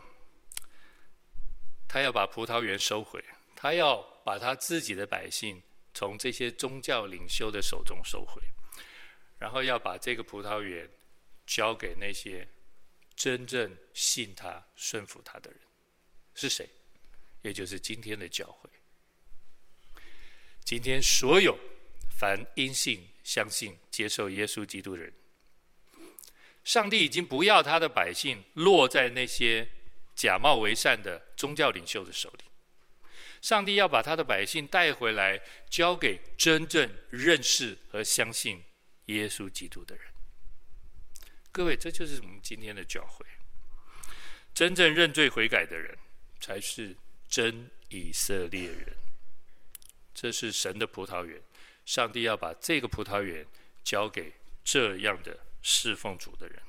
[1.87, 4.13] 他要把葡萄园收回，他要。
[4.25, 8.43] 把他自己的百姓从这些宗教领袖的手中收回，
[9.39, 10.89] 然后要把这个葡萄园
[11.47, 12.49] 交给那些
[13.15, 15.61] 真正信他、顺服他的人，
[16.35, 16.69] 是谁？
[17.43, 18.71] 也就是今天的教会。
[20.65, 21.57] 今天所有
[22.19, 25.13] 凡因信、相信、接受耶稣基督的人，
[26.65, 29.69] 上帝已经不要他的百姓落在那些
[30.17, 32.45] 假冒为善的宗教领袖的手里。
[33.45, 38.65] 上帝要把他的百姓带回来，交给真正认识和相信
[39.05, 40.07] 耶稣基督的人。
[41.53, 43.27] 各位，这就是我们今天的教会。
[44.55, 45.95] 真正认罪悔改的人，
[46.41, 46.97] 才是
[47.29, 48.97] 真以色列人。
[50.15, 51.43] 这是神的葡萄园，
[51.85, 53.47] 上帝要把这个葡萄园
[53.83, 54.33] 交给
[54.65, 56.63] 这样的侍奉主的人。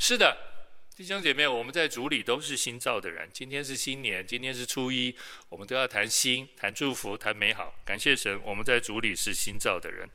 [0.00, 0.51] 是的。
[0.94, 3.26] 弟兄姐妹，我们在主里都是新造的人。
[3.32, 5.16] 今天是新年，今天是初一，
[5.48, 7.74] 我们都要谈新、谈祝福、谈美好。
[7.82, 10.06] 感谢神，我们在主里是新造的人。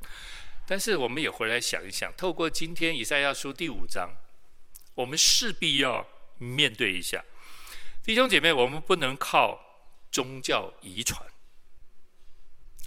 [0.68, 4.12] 但是，我们也回来想一想，透过今天以赛亚书第五章，
[4.94, 7.26] 我们势必要面对一下。
[8.04, 11.28] 弟兄姐妹，我们不能靠宗教遗传，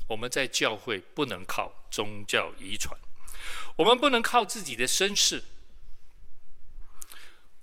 [0.07, 2.97] 我们在教会不能靠宗教遗传，
[3.75, 5.43] 我们不能靠自己的身世。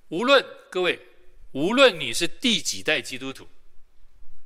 [0.10, 1.00] 无论各位，
[1.52, 3.48] 无论你是第几代基督徒，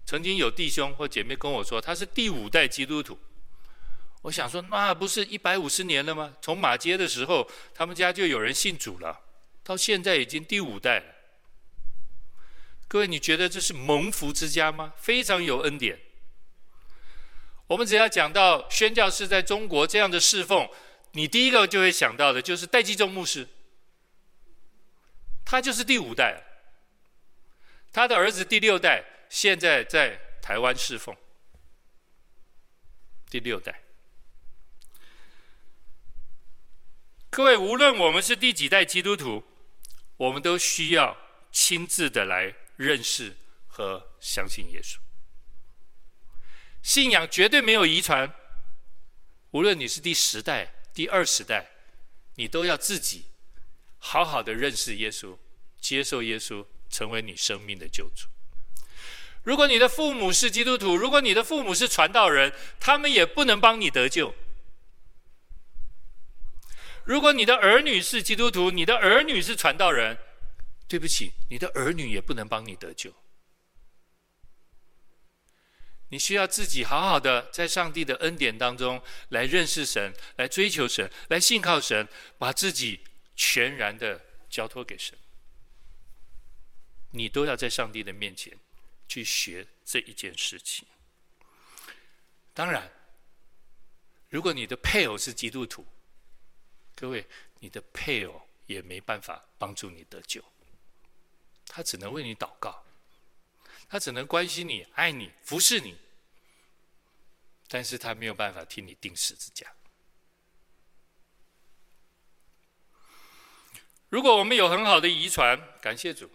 [0.05, 3.19] 曾经有弟兄或姐妹跟我说他是第五代基督徒，
[4.23, 6.33] 我想说那不是一百五十年了吗？
[6.41, 9.21] 从马街的时候，他们家就有人信主了，
[9.63, 11.05] 到现在已经第五代了。
[12.87, 14.93] 各位，你觉得这是蒙福之家吗？
[14.97, 15.99] 非常有恩典。
[17.67, 20.67] 我们只要讲到宣教士在中国这样的侍奉，
[21.11, 23.47] 你第一个就会想到的就是戴基宗牧师。
[25.45, 26.43] 他就是第五代，
[27.91, 31.15] 他的儿子第六代现在在台湾侍奉。
[33.29, 33.81] 第六代，
[37.29, 39.41] 各位，无论我们是第几代基督徒，
[40.17, 41.17] 我们都需要
[41.49, 43.37] 亲自的来认识
[43.67, 44.97] 和相信耶稣。
[46.83, 48.33] 信仰绝对没有遗传，
[49.51, 51.69] 无论你是第十代、第二十代，
[52.35, 53.30] 你都要自己
[54.03, 55.37] 好好的认识耶稣，
[55.79, 58.27] 接受耶稣，成为你生命的救主。
[59.43, 64.33] 如果你的父母是基督徒，如果你的父母是传道人，他们也不能帮你得救。
[67.05, 70.17] 如果你的儿女是基督徒，你的儿女是传道人，
[70.87, 73.13] 对不起，你的儿女也不能帮你得救。
[76.09, 82.99] 你需要自己好好的在上帝的恩典当中来认识神，来追求神，来信靠神，把自己
[83.43, 85.17] 全然的交托给神。
[87.11, 88.55] 你都要在上帝的面前。
[89.11, 90.87] 去学这一件事情。
[92.53, 92.89] 当然，
[94.29, 95.85] 如果你的配偶是基督徒，
[96.95, 97.27] 各位，
[97.59, 100.41] 你的配偶也没办法帮助你得救，
[101.65, 102.85] 他只能为你祷告，
[103.89, 105.97] 他只能关心你、爱你、服侍你，
[107.67, 109.75] 但是他没有办法替你钉十字架。
[114.11, 116.29] 如果我们有很好的遗传，感谢主。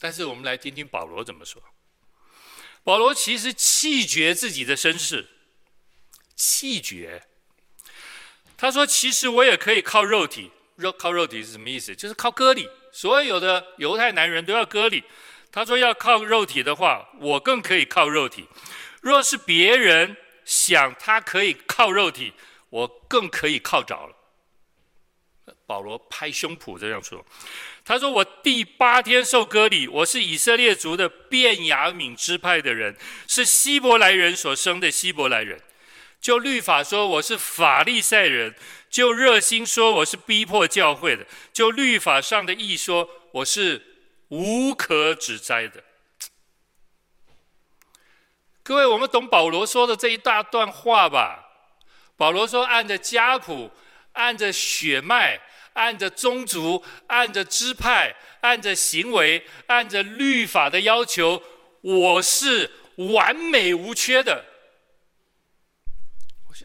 [0.00, 1.62] 但是我们来听听保罗怎么说。
[2.82, 5.28] 保罗其实弃绝自己的身世，
[6.34, 7.22] 弃绝。
[8.56, 11.94] 他说：“其实我也可以靠肉体，肉靠肉体是什么意思？
[11.94, 12.66] 就是靠割礼。
[12.90, 15.04] 所有的犹太男人都要割礼。
[15.52, 18.48] 他说要靠肉体的话，我更可以靠肉体。
[19.02, 22.32] 若是别人想他可以靠肉体，
[22.70, 24.16] 我更可以靠着了。”
[25.66, 27.24] 保罗拍胸脯这样说。
[27.84, 32.96] 他说：“我第八天受割礼，我是以色列族的便雅悯支派的人，
[33.28, 35.60] 是希伯来人所生的希伯来人。
[36.20, 38.54] 就律法说，我是法利赛人；
[38.88, 43.82] 就热心说，我是逼迫教会的；就律法上的义说，我是
[44.28, 45.84] 无可指摘的。”
[48.62, 51.50] 各位，我们懂保罗说的这一大段话吧？
[52.16, 53.70] 保罗说：“按着家谱，
[54.14, 55.38] 按着血脉。”
[55.74, 61.42] 按着宗族，按着支派，按着行为，按着律法的要求，
[61.82, 64.44] 我是完美无缺的。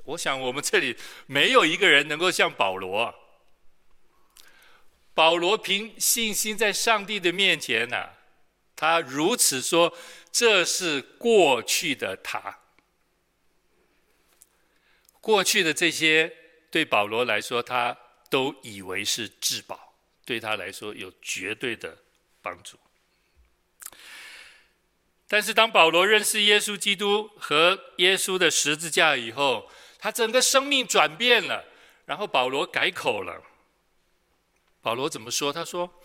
[0.06, 0.96] 我想，我们这里
[1.26, 3.14] 没有一个人能够像保罗。
[5.16, 8.10] 保罗凭信心在上帝的面前呢，
[8.76, 9.98] 他如此说
[10.32, 12.60] ：“这是过去的他。”
[15.20, 16.32] 过去的这些
[16.72, 17.98] 对保罗来说，他。
[18.30, 21.98] 都以为是至宝，对他来说有绝对的
[22.42, 22.78] 帮助。
[25.28, 29.70] 但是当保罗认识耶稣基督和耶稣的十字架以后，
[30.00, 31.66] 他整个生命转变了。
[32.06, 33.44] 然后保罗改口了。
[34.82, 35.54] 保罗怎么说？
[35.54, 36.02] 他说：“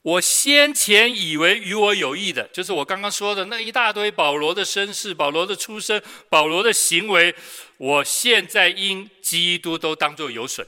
[0.00, 7.34] 我先前以为与我有益的，就是我刚刚说的那一大堆保罗的身世、保罗的出身、保罗的行为，
[7.76, 10.66] 我现在因基督都当作有损。”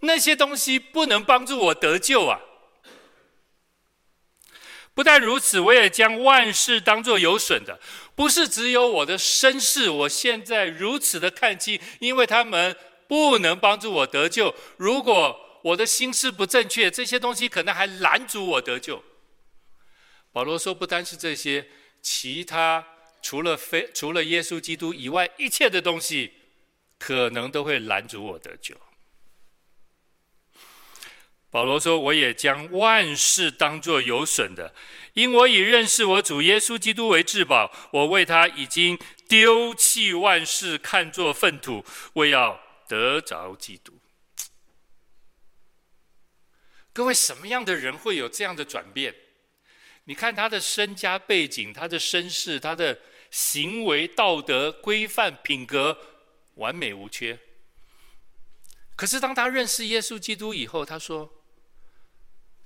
[0.00, 2.40] 那些东西不能帮助我得救啊！
[4.94, 7.78] 不但如此，我也将万事当作有损的。
[8.14, 12.74] 不是只有我的身世，我现在如此的看轻，因为他们
[13.06, 14.54] 不能帮助我得救。
[14.78, 19.04] 如果我的心思不正确，这些东西可能还拦阻我得救。
[20.32, 21.68] 保罗说，不单是这些，
[22.00, 22.86] 其他
[23.20, 26.32] 除了非除了耶稣基督以外，一切的东西
[26.98, 28.74] 可能都会拦阻我得救。
[31.56, 34.74] 保罗说：“我也将万事当作有损的，
[35.14, 37.72] 因我以认识我主耶稣基督为至宝。
[37.92, 41.82] 我为他已经丢弃万事，看作粪土，
[42.12, 43.98] 为要得着基督。”
[46.92, 49.14] 各位，什么样的人会有这样的转变？
[50.04, 52.98] 你看他的身家背景、他的身世、他的
[53.30, 55.96] 行为道德规范品格
[56.56, 57.38] 完美无缺。
[58.94, 61.32] 可是当他认识耶稣基督以后，他说。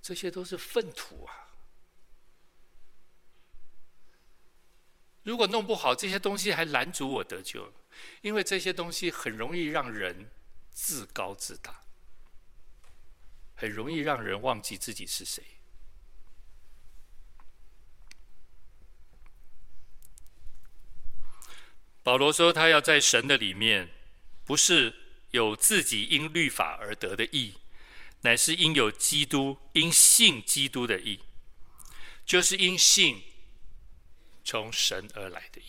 [0.02, 1.48] 这些都是粪土啊！
[5.22, 7.72] 如果弄不好，这些东西还拦阻我得救，
[8.22, 10.30] 因为这些东西很容易让人
[10.70, 11.82] 自高自大，
[13.54, 15.44] 很容易让人忘记自己是谁。
[22.02, 23.90] 保罗说，他要在神的里面，
[24.46, 24.94] 不是
[25.32, 27.58] 有自己因律法而得的义。
[28.22, 31.20] 乃是因有基督，因信基督的义，
[32.26, 33.22] 就是因信
[34.44, 35.64] 从神而来的义。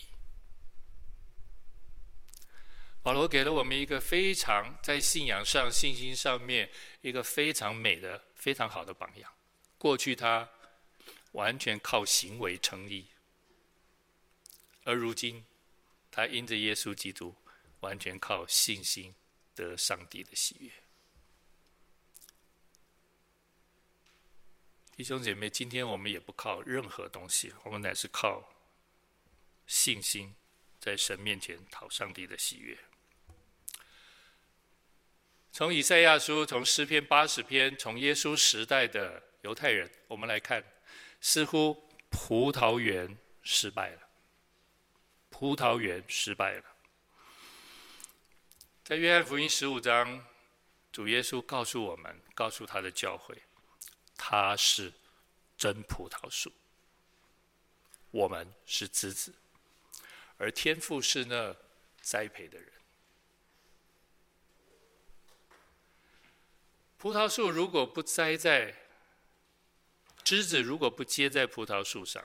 [3.02, 9.32] 保罗给了我们一个非常在信仰上、信心上面一个非常美的、非常好的榜样。
[9.76, 10.48] 过去他
[11.32, 13.06] 完全靠行为称义，
[14.84, 15.44] 而如今
[16.10, 17.34] 他因着耶稣基督，
[17.80, 19.14] 完全靠信心
[19.54, 20.70] 得上帝的喜悦。
[24.94, 28.52] 弟兄姐妹，今天我们也不靠任何东西，我们乃是靠
[29.66, 30.34] 信心，
[30.78, 32.78] 在神面前讨上帝的喜悦。
[35.50, 40.62] 从以赛亚书，从诗篇八十篇，从耶稣时代的犹太人，我们来看，
[41.22, 44.08] 似乎葡萄园失败了。
[45.30, 46.64] 葡萄园失败了。
[48.84, 50.26] 在约翰福音十五章，
[50.92, 53.42] 主耶稣告诉我们，告诉他的教会。
[54.24, 54.92] 他是
[55.58, 56.52] 真葡萄树，
[58.12, 59.34] 我们是枝子，
[60.36, 61.56] 而天父是那
[62.00, 62.72] 栽培的人。
[66.96, 68.72] 葡萄树如果不栽在
[70.22, 72.24] 枝子，如果不接在葡萄树上，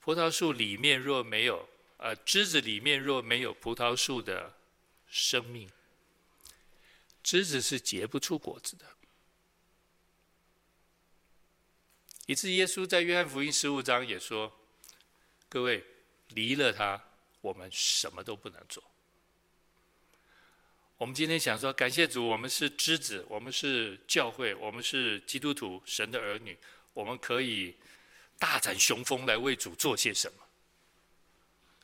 [0.00, 4.54] 葡萄树里面若没有，呃，枝子里面若没有葡萄树的
[5.08, 5.68] 生命，
[7.24, 8.86] 枝子是结不出果子的。
[12.28, 14.52] 以致耶稣在约翰福音十五章也说
[15.48, 15.82] ：“各位
[16.34, 17.02] 离了他，
[17.40, 18.84] 我们什么都不能做。”
[20.98, 26.58] 我们今天想说，感谢主，我们是枝子，我们是教会，我们是基督徒，神的儿女，
[26.92, 27.74] 我们可以
[28.38, 30.42] 大展雄风来为主做些什么。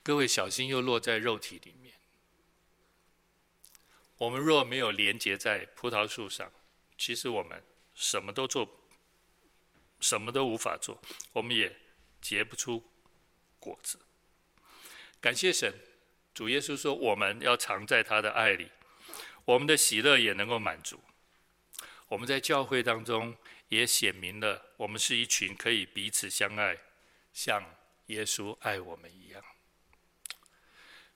[0.03, 1.95] 各位小心，又落在肉体里面。
[4.19, 6.53] 我们若没有连接在葡萄树上，
[6.99, 7.65] 其实我们
[7.95, 8.81] 什么都做。
[10.05, 11.01] 什么都无法做，
[11.33, 11.75] 我们也
[12.21, 12.85] 结不出
[13.59, 13.99] 果子。
[15.19, 15.73] 感谢神，
[16.35, 18.71] 主耶稣说：“我们要常在他的爱里，
[19.47, 21.01] 我们的喜乐也能够满足。”
[22.09, 23.35] 我们在教会当中
[23.69, 26.77] 也显明了，我们是一群可以彼此相爱，
[27.33, 27.65] 像
[28.09, 29.43] 耶稣爱我们一样。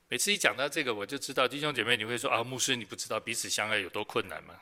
[0.08, 4.58] 每次一讲到这个，我就知道弟兄姐妹，你会说：“啊，牧师，你不知道彼此相爱有多困难吗？”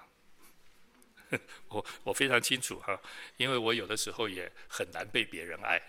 [1.69, 3.01] 我我非常清楚哈，
[3.37, 5.83] 因为我有的时候也很难被别人爱。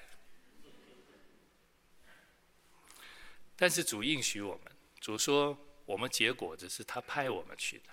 [3.56, 7.90] 但是主应许我们，主说我们结果子是他派我们去的，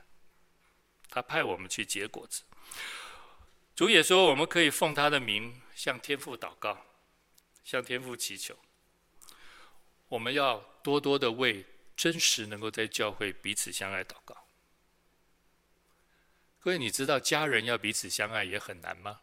[1.09, 2.43] 他派我们去结果子。
[3.75, 6.87] 主也说我们可以奉他的名向天父祷告，
[7.65, 8.59] 向天父祈求。
[10.09, 11.65] 我们要多多的为
[11.97, 14.44] 真实能够在教会彼此相爱祷告。
[16.65, 19.21] 各位，你知道家人要彼此相爱也很难吗？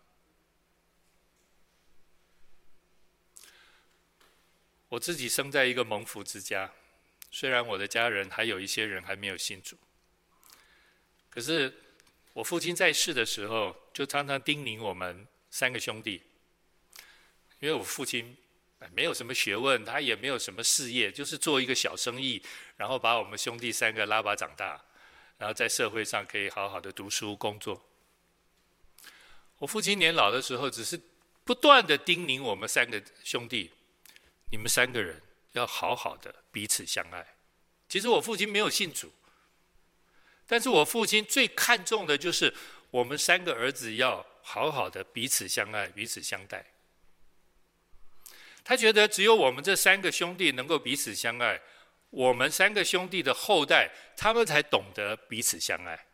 [4.89, 6.71] 我自己生在一个蒙福之家，
[7.31, 9.75] 虽然我的家人还有一些人还没有信主，
[11.31, 11.73] 可是
[12.33, 16.21] 我父亲在世的时候，就常常叮咛我们三个兄弟，
[17.59, 18.37] 因为我父亲
[18.93, 22.43] 没有什么学问，他也没有什么事业，就是做一个小生意，
[22.77, 24.85] 然后把我们兄弟三个拉拔长大。
[25.41, 27.83] 然后在社会上可以好好的读书工作。
[29.57, 31.01] 我父亲年老的时候，只是
[31.43, 33.71] 不断的叮咛我们三个兄弟：
[34.51, 35.19] 你们三个人
[35.53, 37.25] 要好好的彼此相爱。
[37.89, 39.11] 其实我父亲没有信主，
[40.45, 42.53] 但是我父亲最看重的就是
[42.91, 46.63] 我们三个儿子要好好的彼此相爱、彼此相待。
[48.63, 51.59] 他觉得只有我们这三个兄弟能够彼此相爱。
[52.11, 56.07] 我们三个兄弟的后代，他们才懂得彼此相爱。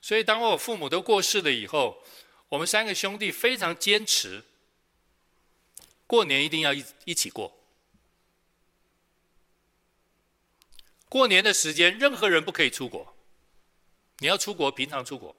[0.00, 2.04] 所以，当我父母都过世了以后，
[2.48, 4.42] 我们三个兄弟非常坚持，
[6.08, 7.56] 过年一定要一一起过。
[11.08, 13.16] 过年的时间，任何人不可以出国。
[14.18, 15.36] 你要出国，平常出国。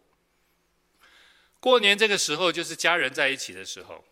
[1.59, 4.05] 过年这个时候，就是家人在一起的时候。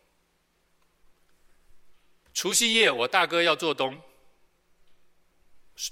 [2.34, 4.01] 除夕夜，我大哥要做东，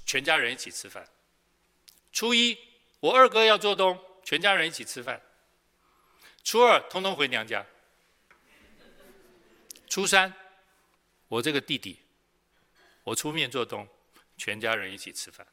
[0.06, 1.08] 全家人一起吃饭。
[2.12, 2.58] 初一，
[3.00, 5.22] 我二哥要做东，全家人一起吃饭。
[6.42, 7.64] 初二，通通回娘家。
[9.88, 10.34] 初三，
[11.28, 11.98] 我这个弟弟，
[13.04, 13.86] 我出面做东，
[14.36, 15.46] 全家人一起吃饭。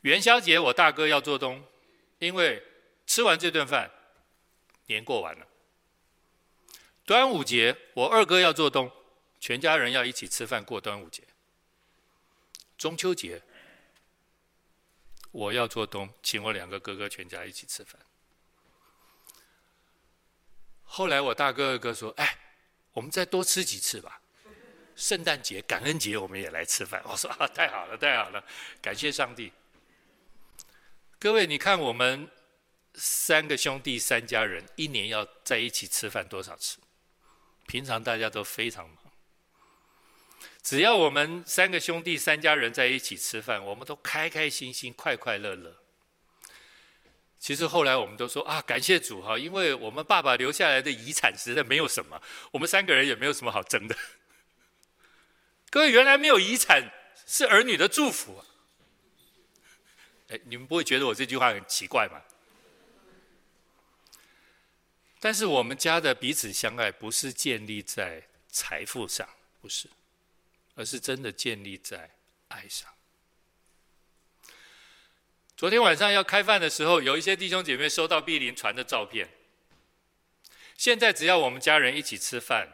[0.00, 1.66] 元宵节，我大哥要做东，
[2.18, 2.62] 因为
[3.06, 3.90] 吃完这顿饭，
[4.86, 5.45] 年过完了。
[7.06, 8.90] 端午节，我二哥要做东，
[9.38, 11.22] 全家人要一起吃饭过端午节。
[12.76, 13.40] 中秋节，
[15.30, 18.00] 我要做东，请我两个哥哥全家一起吃饭。
[20.82, 22.38] 后来我大哥二哥说：“哎，
[22.92, 24.20] 我们再多吃几次吧。
[24.96, 28.44] 圣诞节、感恩节我们也来吃饭。”我说：“啊， 太好了，太好了，
[28.82, 29.52] 感谢上帝。”
[31.20, 32.28] 各位，你看我们
[32.94, 36.78] 三个兄弟三家人一年要在一起吃饭多少次？
[37.66, 38.98] 平常大家都非常忙，
[40.62, 45.76] 只要我们三个兄弟、三家人在一起吃饭，我们都开开心心、快快乐乐。
[47.38, 52.20] 其实后来我们都说啊，感谢主哈，因为我们爸爸留下来的遗产实在没有什么，
[52.52, 53.96] 我们三个人也没有什么好争的。
[55.70, 56.90] 各位，原来没有遗产
[57.26, 58.46] 是儿女的祝福啊！
[60.28, 62.20] 哎，你们不会觉得我这句话很奇怪吗？
[65.26, 69.28] 但是我们家的彼此相爱，不是建立在财富上，
[69.60, 69.90] 不是。
[70.76, 72.14] 而是真的建立在
[72.46, 72.88] 爱上。
[75.56, 79.28] 昨天晚上要开饭的时候，有一些弟兄姐妹收到碧玲传的照片。
[80.76, 82.68] 现在只要我们家人一起吃饭，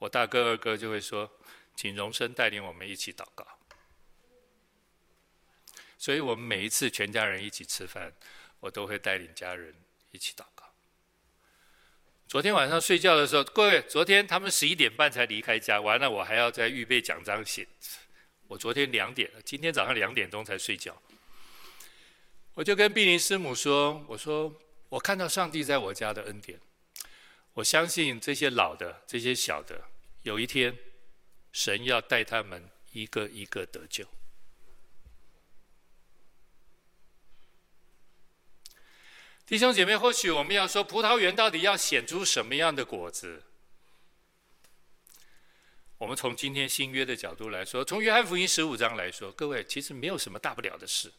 [0.00, 1.38] 我大哥二哥就会说
[1.74, 3.46] ：“请荣生带领我们一起祷告。”
[5.96, 8.12] 所以我们每一次全家人一起吃饭，
[8.60, 9.74] 我都会带领家人
[10.10, 10.59] 一起祷告。
[12.30, 17.66] 昨天晚上睡觉的时候，各位，昨天他们十一点半才离开家，完了我还要再预备奖章写。
[18.46, 20.96] 我昨天两点，今天早上两点钟才睡觉。
[22.54, 24.54] 我就跟碧林师母说：“我说
[24.90, 26.60] 我看到上帝在我家的恩典，
[27.54, 29.82] 我相信这些老的、这些小的，
[30.22, 30.78] 有一天
[31.50, 34.06] 神要带他们一个一个得救。”
[39.50, 43.42] 弟兄姐妹，或许我们要说，葡萄园到底要显出什么样的果子？
[45.98, 51.12] 我们从今天新约的角度来说，从约翰福音十五章来说，各位其实没有什么大不了的事，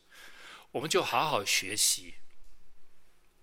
[0.71, 2.13] 我们就好好学习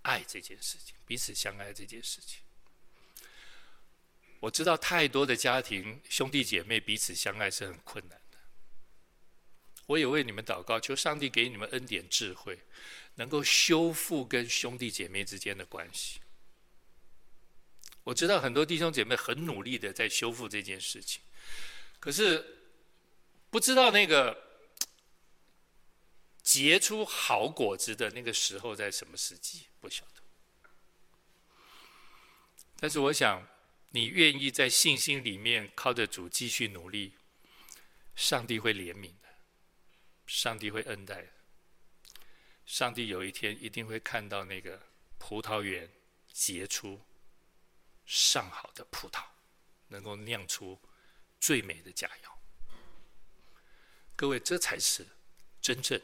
[0.05, 2.41] 爱这件事情，彼此相爱这件事情。
[4.41, 8.19] 我知道太多的家庭兄弟姐妹彼此相爱是很困难，
[9.89, 12.61] 我也为你们祷告，求上帝给你们恩典智慧。
[13.19, 16.21] 能够修复跟兄弟姐妹之间的关系，
[18.05, 21.21] 我知道很多弟兄姐妹很努力的在修复这件事情，
[21.99, 22.61] 可是
[23.51, 24.41] 不知道那个
[26.45, 30.23] 结出好果子的那个时候在什么时机，不晓得。
[32.79, 33.49] 但是我想，
[33.91, 37.15] 你愿意在信心里面靠着主继续努力，
[38.15, 39.11] 上帝会怜悯，
[40.29, 41.29] 上帝会恩待的。
[42.67, 44.81] 上帝有一天一定会看到那个
[45.17, 45.91] 葡萄园
[46.31, 47.01] 结出
[48.05, 49.25] 上好的葡萄，
[49.89, 50.79] 能够酿出
[51.41, 52.31] 最美的佳肴。
[54.15, 55.07] 各位，这才是
[55.63, 55.99] 真正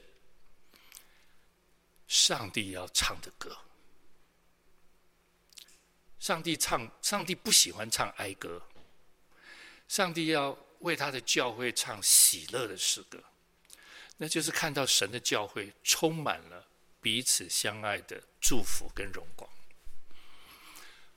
[2.09, 3.59] 上帝要唱的歌。
[6.19, 8.67] 上帝唱，上帝不喜欢唱哀歌，
[9.87, 13.23] 上帝要为他的教会唱喜乐的诗歌。
[14.17, 16.69] 那就是看到神的教会充满了
[17.01, 19.51] 彼此相爱的祝福跟荣光，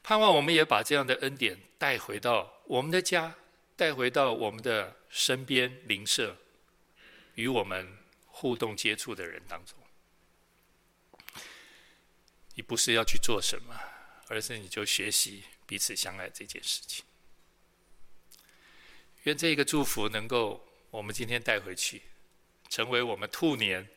[0.03, 3.35] 盼望我们也把这样的恩典带回到我们的家，
[3.75, 6.37] 带回到我们的身边邻舍，
[7.35, 9.77] 与我们互动接触的人当中。
[12.55, 13.79] 你不是要去做什么，
[14.29, 17.05] 而是你就学习彼此相爱这件事情。
[19.23, 22.01] 愿这个祝福能够我们今天带回去。
[22.69, 23.87] 成为我们兔年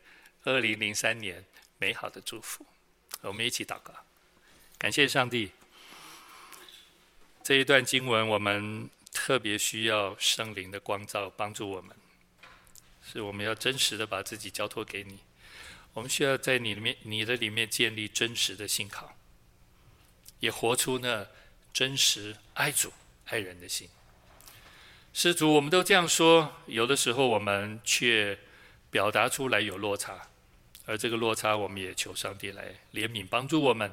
[0.43, 1.45] 二零零三年
[1.77, 2.65] 美好的祝福，
[3.21, 3.93] 我们一起祷告，
[4.77, 5.51] 感谢上帝。
[7.43, 11.95] 这一段经文，我们特别需要圣灵的光照帮助我们，
[13.03, 15.19] 是我们要真实的把自己交托给你。
[15.93, 19.15] 我们需要在你里面、你的里面建立真实的信靠，
[20.39, 21.27] 也活出那
[21.73, 22.93] 真实爱主
[23.25, 23.89] 爱人的心。
[25.13, 28.39] 施主，我们都这样说，有的时候我们却。
[28.91, 30.27] 表达出来有落差，
[30.85, 33.91] 而这个落差，我们也求上帝来怜悯帮助我们。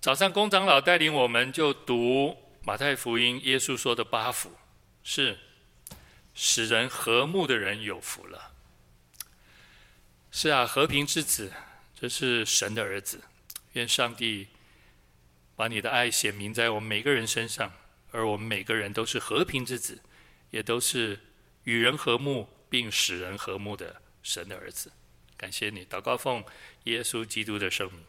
[0.00, 4.52] 早上，公长老带领我们就读马太福音，耶稣说的八福
[5.02, 5.38] 是
[6.34, 8.52] 使人和睦的人有福了。
[10.30, 11.52] 是啊，和平之子，
[12.00, 13.22] 这是神的儿子。
[13.72, 14.48] 愿上帝
[15.56, 17.72] 把你的爱显明在我们每个人身上，
[18.10, 20.00] 而我们每个人都是和平之子，
[20.50, 21.18] 也都是
[21.64, 22.48] 与人和睦。
[22.72, 24.90] 并使人和睦的神的儿子，
[25.36, 26.42] 感谢你，祷告奉
[26.84, 28.02] 耶稣基督的圣名，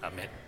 [0.00, 0.45] 阿门。